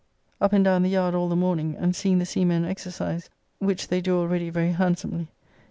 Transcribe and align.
Up 0.41 0.51
and 0.51 0.65
down 0.65 0.81
the 0.81 0.89
yard 0.89 1.13
all 1.13 1.29
the 1.29 1.35
morning 1.35 1.75
and 1.77 1.95
seeing 1.95 2.17
the 2.17 2.25
seamen 2.25 2.65
exercise, 2.65 3.29
which 3.59 3.89
they 3.89 4.01
do 4.01 4.17
already 4.17 4.49
very 4.49 4.71
handsomely. 4.71 5.27